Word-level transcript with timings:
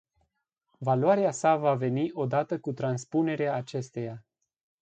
Valoarea 0.87 1.31
sa 1.31 1.55
va 1.55 1.73
veni 1.73 2.11
odată 2.13 2.59
cu 2.59 2.73
transpunerea 2.73 3.55
acesteia. 3.55 4.25